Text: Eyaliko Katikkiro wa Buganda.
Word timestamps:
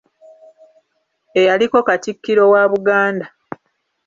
Eyaliko 1.39 1.79
Katikkiro 1.87 2.43
wa 2.53 2.63
Buganda. 2.71 3.25